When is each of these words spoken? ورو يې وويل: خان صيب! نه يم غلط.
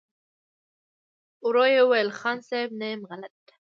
ورو 1.45 1.65
يې 1.73 1.81
وويل: 1.85 2.09
خان 2.19 2.37
صيب! 2.49 2.69
نه 2.79 2.85
يم 2.91 3.01
غلط. 3.09 3.35